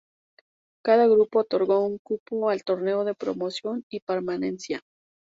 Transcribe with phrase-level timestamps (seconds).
[0.83, 4.81] Cada grupo otorgó un cupo al Torneo de Promoción y Permanencia.